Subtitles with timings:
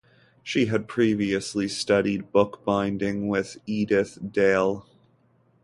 [0.41, 4.83] She had previously studied bookbinding with Edith Diehl.